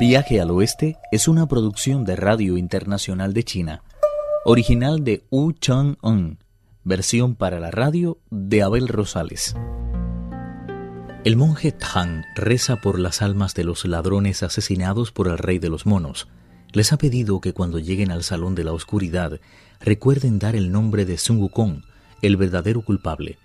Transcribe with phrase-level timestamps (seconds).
[0.00, 3.82] Viaje al Oeste es una producción de Radio Internacional de China,
[4.46, 6.38] original de Wu Chang-un,
[6.84, 9.54] versión para la radio de Abel Rosales.
[11.22, 15.68] El monje Tang reza por las almas de los ladrones asesinados por el rey de
[15.68, 16.28] los monos.
[16.72, 19.38] Les ha pedido que cuando lleguen al salón de la oscuridad
[19.80, 21.82] recuerden dar el nombre de Sun Wukong,
[22.22, 23.36] el verdadero culpable.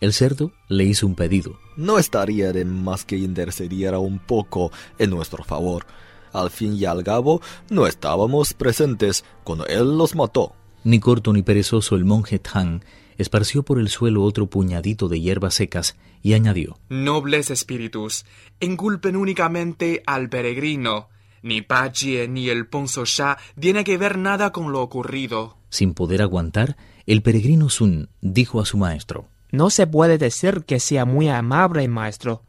[0.00, 1.58] El cerdo le hizo un pedido.
[1.76, 5.86] No estaría de más que intercediera un poco en nuestro favor.
[6.32, 10.54] Al fin y al cabo, no estábamos presentes cuando él los mató.
[10.84, 12.82] Ni corto ni perezoso el monje Tang
[13.16, 18.26] esparció por el suelo otro puñadito de hierbas secas y añadió Nobles espíritus,
[18.60, 21.08] enculpen únicamente al peregrino.
[21.42, 25.56] Ni Pachie ni el Ponzo Sha tiene que ver nada con lo ocurrido.
[25.70, 30.80] Sin poder aguantar, el peregrino Sun dijo a su maestro No se puede decir que
[30.80, 32.42] sea muy amable, maestro.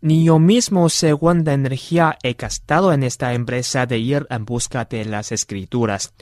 [0.00, 4.84] Ni yo mismo, según la energía, he gastado en esta empresa de ir en busca
[4.84, 6.14] de las escrituras.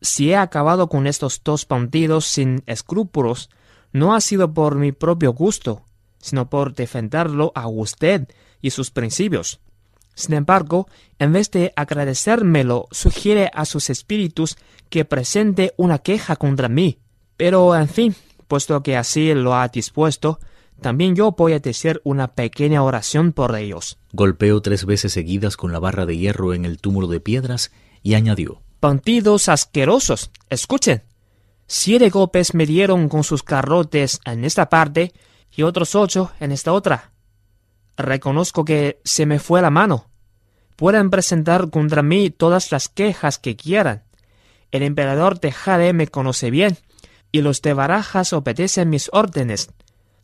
[0.00, 3.50] Si he acabado con estos dos bandidos sin escrúpulos,
[3.92, 5.84] no ha sido por mi propio gusto,
[6.18, 8.28] sino por defenderlo a usted
[8.60, 9.60] y sus principios.
[10.14, 14.56] Sin embargo, en vez de agradecérmelo, sugiere a sus espíritus
[14.88, 16.98] que presente una queja contra mí.
[17.36, 18.14] Pero, en fin,
[18.50, 20.40] puesto que así lo ha dispuesto,
[20.82, 23.96] también yo voy a decir una pequeña oración por ellos.
[24.12, 27.70] Golpeó tres veces seguidas con la barra de hierro en el túmulo de piedras
[28.02, 31.02] y añadió Bandidos asquerosos, escuchen.
[31.68, 35.12] Siete golpes me dieron con sus carrotes en esta parte
[35.54, 37.12] y otros ocho en esta otra.
[37.96, 40.10] Reconozco que se me fue la mano.
[40.74, 44.02] Pueden presentar contra mí todas las quejas que quieran.
[44.72, 46.78] El emperador de Jade me conoce bien,
[47.32, 49.70] y los de Barajas obedecen mis órdenes.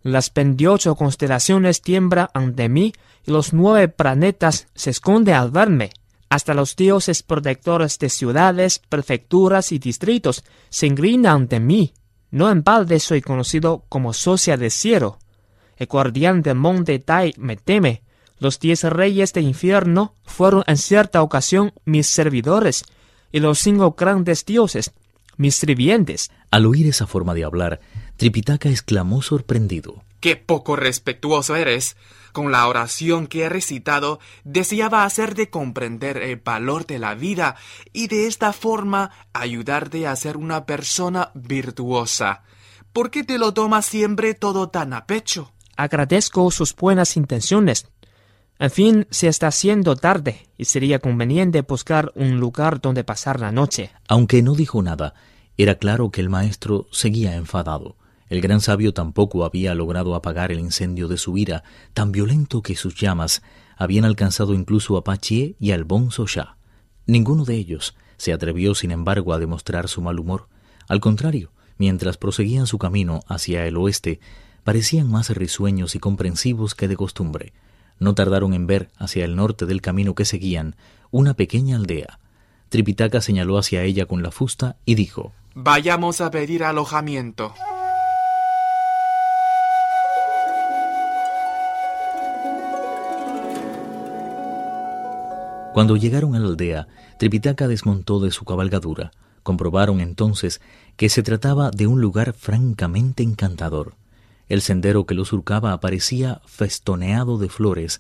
[0.03, 2.93] Las veintiocho constelaciones tiemblan ante mí
[3.27, 5.91] y los nueve planetas se esconden al verme.
[6.29, 11.93] Hasta los dioses protectores de ciudades, prefecturas y distritos se inclinan ante mí.
[12.31, 15.19] No en balde soy conocido como socia de cielo.
[15.77, 18.03] El guardián del monte Tai me teme.
[18.39, 22.85] Los diez reyes del infierno fueron en cierta ocasión mis servidores,
[23.33, 24.93] y los cinco grandes dioses,
[25.37, 26.31] mis sirvientes.
[26.51, 27.81] Al oír esa forma de hablar,
[28.17, 30.03] Tripitaka exclamó sorprendido.
[30.21, 31.97] ¡Qué poco respetuoso eres!
[32.33, 37.57] Con la oración que he recitado, deseaba hacerte comprender el valor de la vida
[37.93, 42.43] y de esta forma ayudarte a ser una persona virtuosa.
[42.93, 45.53] ¿Por qué te lo tomas siempre todo tan a pecho?
[45.77, 47.87] Agradezco sus buenas intenciones.
[48.59, 53.53] En fin, se está haciendo tarde y sería conveniente buscar un lugar donde pasar la
[53.53, 53.91] noche.
[54.09, 55.15] Aunque no dijo nada,
[55.59, 57.97] era claro que el maestro seguía enfadado.
[58.29, 62.77] El gran sabio tampoco había logrado apagar el incendio de su ira, tan violento que
[62.77, 63.43] sus llamas
[63.77, 66.25] habían alcanzado incluso a Pachie y al Bonzo.
[67.07, 70.49] Ninguno de ellos se atrevió, sin embargo, a demostrar su mal humor.
[70.89, 74.19] Al contrario, mientras proseguían su camino hacia el oeste,
[74.65, 77.53] parecían más risueños y comprensivos que de costumbre.
[77.99, 80.77] No tardaron en ver, hacia el norte del camino que seguían,
[81.11, 82.19] una pequeña aldea.
[82.69, 87.55] Tripitaka señaló hacia ella con la fusta y dijo Vayamos a pedir alojamiento.
[95.73, 99.13] Cuando llegaron a la aldea, Tripitaka desmontó de su cabalgadura.
[99.43, 100.63] Comprobaron entonces
[100.97, 103.95] que se trataba de un lugar francamente encantador.
[104.49, 107.99] El sendero que lo surcaba aparecía festoneado de flores,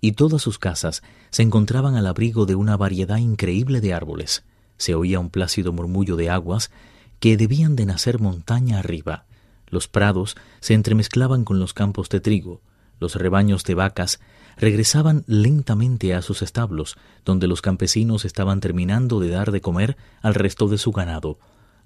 [0.00, 4.44] y todas sus casas se encontraban al abrigo de una variedad increíble de árboles.
[4.76, 6.70] Se oía un plácido murmullo de aguas
[7.18, 9.24] que debían de nacer montaña arriba.
[9.66, 12.62] Los prados se entremezclaban con los campos de trigo,
[13.00, 14.20] los rebaños de vacas
[14.56, 20.34] regresaban lentamente a sus establos, donde los campesinos estaban terminando de dar de comer al
[20.34, 21.38] resto de su ganado.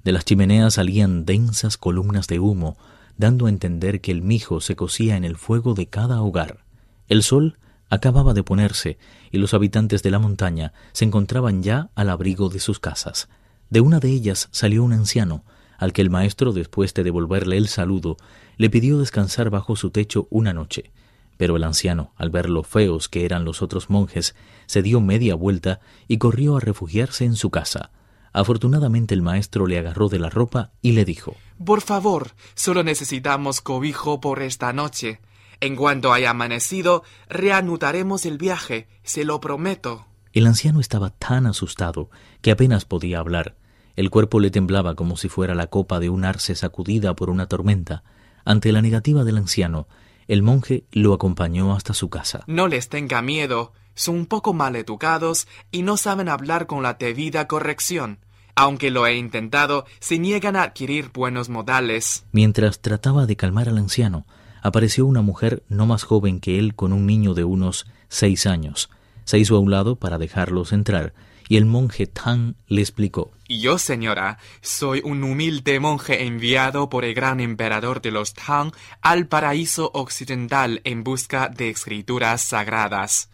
[0.04, 2.78] De las chimeneas salían densas columnas de humo,
[3.16, 6.64] dando a entender que el mijo se cocía en el fuego de cada hogar.
[7.08, 7.58] El sol
[7.88, 8.98] acababa de ponerse
[9.30, 13.28] y los habitantes de la montaña se encontraban ya al abrigo de sus casas.
[13.68, 15.44] De una de ellas salió un anciano,
[15.78, 18.16] al que el maestro, después de devolverle el saludo,
[18.56, 20.92] le pidió descansar bajo su techo una noche.
[21.36, 24.34] Pero el anciano, al ver lo feos que eran los otros monjes,
[24.66, 27.90] se dio media vuelta y corrió a refugiarse en su casa.
[28.32, 33.60] Afortunadamente el maestro le agarró de la ropa y le dijo Por favor, solo necesitamos
[33.60, 35.20] cobijo por esta noche.
[35.60, 40.06] En cuanto haya amanecido, reanudaremos el viaje, se lo prometo.
[40.32, 43.56] El anciano estaba tan asustado que apenas podía hablar.
[43.94, 47.46] El cuerpo le temblaba como si fuera la copa de un arce sacudida por una
[47.46, 48.02] tormenta.
[48.44, 49.86] Ante la negativa del anciano,
[50.26, 52.44] el monje lo acompañó hasta su casa.
[52.46, 53.72] No les tenga miedo.
[53.94, 58.18] Son un poco mal educados y no saben hablar con la debida corrección.
[58.54, 62.24] Aunque lo he intentado, se niegan a adquirir buenos modales.
[62.32, 64.26] Mientras trataba de calmar al anciano,
[64.62, 68.90] apareció una mujer no más joven que él con un niño de unos seis años.
[69.24, 71.14] Se hizo a un lado para dejarlos entrar,
[71.48, 73.30] y el monje Tang le explicó.
[73.48, 79.26] Yo, señora, soy un humilde monje enviado por el gran emperador de los Tang al
[79.26, 83.28] paraíso occidental en busca de escrituras sagradas.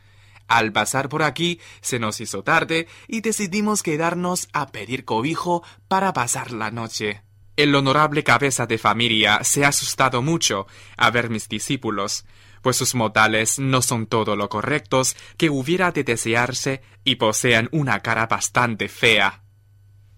[0.48, 6.12] Al pasar por aquí se nos hizo tarde y decidimos quedarnos a pedir cobijo para
[6.14, 7.22] pasar la noche.
[7.56, 10.66] El honorable cabeza de familia se ha asustado mucho
[10.96, 12.24] a ver mis discípulos,
[12.62, 18.00] pues sus modales no son todo lo correctos que hubiera de desearse y poseen una
[18.00, 19.42] cara bastante fea.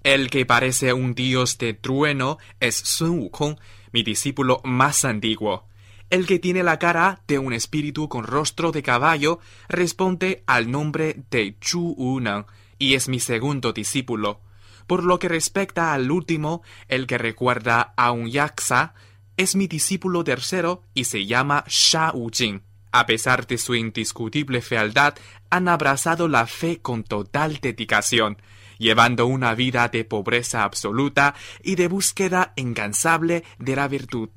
[0.03, 3.57] El que parece un dios de trueno es Sun Wukong,
[3.93, 5.70] mi discípulo más antiguo.
[6.11, 11.23] El que tiene la cara de un espíritu con rostro de caballo responde al nombre
[11.31, 12.47] de Chu Unan
[12.79, 14.41] y es mi segundo discípulo.
[14.89, 18.93] Por lo que respecta al último, el que recuerda a un yaksa,
[19.37, 22.63] es mi discípulo tercero y se llama Sha Jing.
[22.91, 25.15] A pesar de su indiscutible fealdad,
[25.49, 28.43] han abrazado la fe con total dedicación,
[28.79, 34.31] llevando una vida de pobreza absoluta y de búsqueda incansable de la virtud.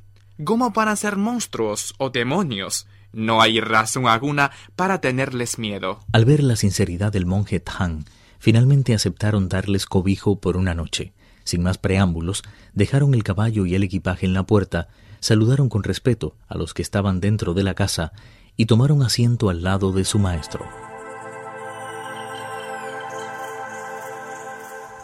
[0.43, 2.87] ¿Cómo van ser monstruos o demonios?
[3.11, 5.99] No hay razón alguna para tenerles miedo.
[6.11, 8.03] Al ver la sinceridad del monje Tang,
[8.39, 11.13] finalmente aceptaron darles cobijo por una noche.
[11.43, 12.41] Sin más preámbulos,
[12.73, 14.87] dejaron el caballo y el equipaje en la puerta,
[15.19, 18.11] saludaron con respeto a los que estaban dentro de la casa
[18.57, 20.65] y tomaron asiento al lado de su maestro.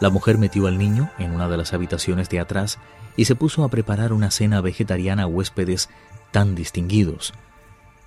[0.00, 2.78] La mujer metió al niño en una de las habitaciones de atrás
[3.16, 5.88] y se puso a preparar una cena vegetariana a huéspedes
[6.30, 7.32] tan distinguidos.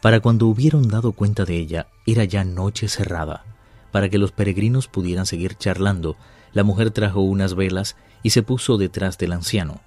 [0.02, 3.46] Para cuando hubieron dado cuenta de ella, era ya noche cerrada.
[3.92, 6.18] Para que los peregrinos pudieran seguir charlando,
[6.52, 9.82] la mujer trajo unas velas y se puso detrás del anciano.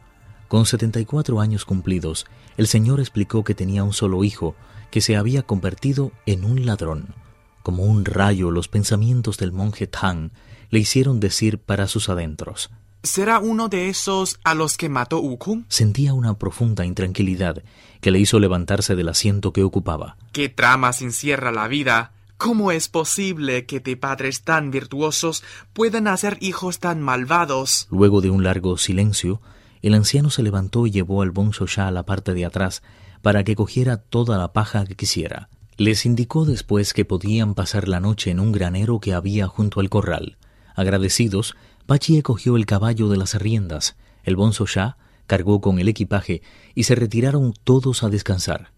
[0.48, 2.26] Con 74 años cumplidos,
[2.56, 4.54] el señor explicó que tenía un solo hijo,
[4.90, 7.14] que se había convertido en un ladrón.
[7.62, 10.30] Como un rayo los pensamientos del monje Tang
[10.70, 12.70] le hicieron decir para sus adentros.
[13.02, 15.64] ¿Será uno de esos a los que mató Ukun?
[15.68, 17.62] Sentía una profunda intranquilidad
[18.00, 20.16] que le hizo levantarse del asiento que ocupaba.
[20.32, 22.12] ¿Qué tramas encierra la vida?
[22.36, 27.86] ¿Cómo es posible que de padres tan virtuosos puedan hacer hijos tan malvados?
[27.90, 29.40] Luego de un largo silencio,
[29.82, 32.82] el anciano se levantó y llevó al Bon a la parte de atrás
[33.22, 35.48] para que cogiera toda la paja que quisiera.
[35.78, 39.88] Les indicó después que podían pasar la noche en un granero que había junto al
[39.88, 40.36] corral.
[40.74, 44.50] Agradecidos, Pachie cogió el caballo de las riendas, el Bon
[45.28, 46.42] cargó con el equipaje
[46.74, 48.72] y se retiraron todos a descansar.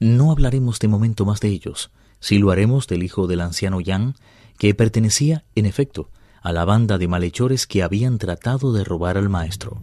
[0.00, 1.90] No hablaremos de momento más de ellos.
[2.18, 4.14] Si lo haremos del hijo del anciano Yang,
[4.58, 6.08] que pertenecía, en efecto,
[6.40, 9.82] a la banda de malhechores que habían tratado de robar al maestro.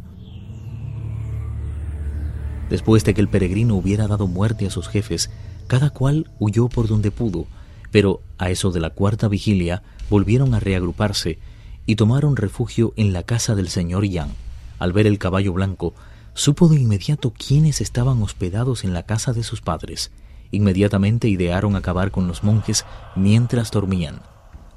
[2.70, 5.30] Después de que el peregrino hubiera dado muerte a sus jefes,
[5.68, 7.46] cada cual huyó por donde pudo,
[7.92, 11.38] pero a eso de la cuarta vigilia volvieron a reagruparse
[11.86, 14.32] y tomaron refugio en la casa del señor Yang.
[14.80, 15.94] Al ver el caballo blanco,
[16.34, 20.12] supo de inmediato quiénes estaban hospedados en la casa de sus padres.
[20.52, 22.86] Inmediatamente idearon acabar con los monjes
[23.16, 24.22] mientras dormían.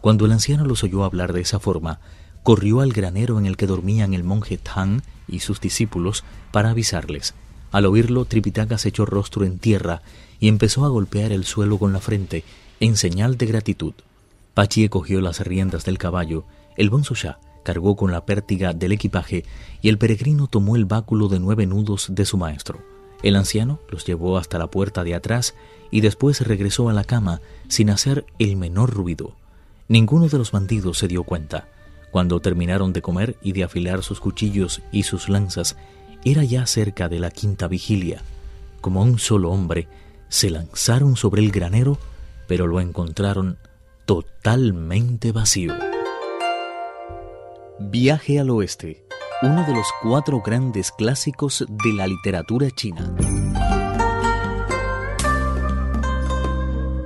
[0.01, 2.01] Cuando el anciano los oyó hablar de esa forma,
[2.43, 7.35] corrió al granero en el que dormían el monje Tang y sus discípulos para avisarles.
[7.73, 10.03] Al oírlo, Tripitaka se echó rostro en tierra
[10.39, 12.45] y empezó a golpear el suelo con la frente
[12.81, 13.95] en señal de gratitud.
[14.55, 16.45] Pachie cogió las riendas del caballo,
[16.77, 19.45] el Bonsoya cargó con la pértiga del equipaje
[19.83, 22.79] y el peregrino tomó el báculo de nueve nudos de su maestro.
[23.23, 25.55] El anciano los llevó hasta la puerta de atrás
[25.91, 29.35] y después regresó a la cama sin hacer el menor ruido.
[29.89, 31.69] Ninguno de los bandidos se dio cuenta.
[32.11, 35.77] Cuando terminaron de comer y de afilar sus cuchillos y sus lanzas,
[36.25, 38.23] era ya cerca de la quinta vigilia.
[38.81, 39.89] Como un solo hombre,
[40.29, 41.99] se lanzaron sobre el granero,
[42.47, 43.59] pero lo encontraron
[44.07, 45.75] totalmente vacío.
[47.79, 49.07] Viaje al Oeste
[49.43, 53.15] uno de los cuatro grandes clásicos de la literatura china.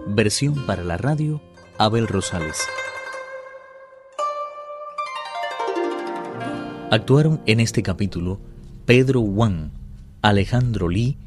[0.06, 1.42] Versión para la radio,
[1.76, 2.56] Abel Rosales.
[6.92, 8.38] Actuaron en este capítulo
[8.86, 9.72] Pedro Wang,
[10.22, 11.18] Alejandro Li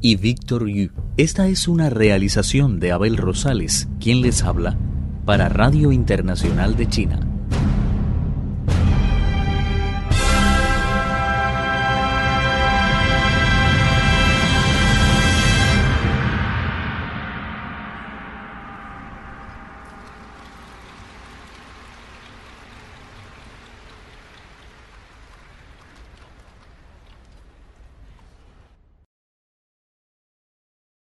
[0.00, 0.90] y Víctor Yu.
[1.16, 4.78] Esta es una realización de Abel Rosales, quien les habla,
[5.24, 7.31] para Radio Internacional de China.